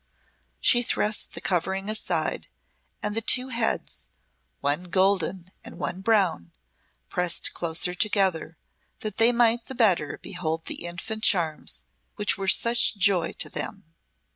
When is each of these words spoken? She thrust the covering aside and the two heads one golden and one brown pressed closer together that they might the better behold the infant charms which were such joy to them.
She 0.59 0.81
thrust 0.81 1.33
the 1.33 1.41
covering 1.41 1.87
aside 1.87 2.47
and 3.03 3.15
the 3.15 3.21
two 3.21 3.49
heads 3.49 4.09
one 4.59 4.85
golden 4.85 5.51
and 5.63 5.77
one 5.77 6.01
brown 6.01 6.51
pressed 7.07 7.53
closer 7.53 7.93
together 7.93 8.57
that 9.01 9.17
they 9.17 9.31
might 9.31 9.65
the 9.67 9.75
better 9.75 10.17
behold 10.19 10.65
the 10.65 10.85
infant 10.85 11.21
charms 11.21 11.83
which 12.15 12.35
were 12.35 12.47
such 12.47 12.97
joy 12.97 13.33
to 13.33 13.47
them. 13.47 13.83